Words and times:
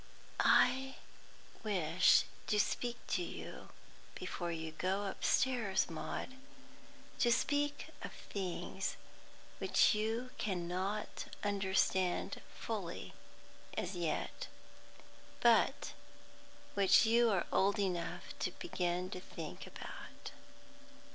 "I 0.39 0.95
wish 1.61 2.23
to 2.47 2.59
speak 2.59 2.97
to 3.09 3.21
you 3.21 3.69
before 4.15 4.51
you 4.51 4.71
go 4.71 5.05
upstairs, 5.05 5.91
Maud; 5.91 6.37
to 7.19 7.31
speak 7.31 7.89
of 8.01 8.11
things 8.11 8.95
which 9.59 9.93
you 9.93 10.31
cannot 10.39 11.25
understand 11.43 12.41
fully 12.51 13.13
as 13.77 13.95
yet, 13.95 14.47
but 15.39 15.93
which 16.73 17.05
you 17.05 17.29
are 17.29 17.45
old 17.51 17.77
enough 17.77 18.33
to 18.39 18.49
begin 18.53 19.11
to 19.11 19.19
think 19.19 19.67
about." 19.67 20.31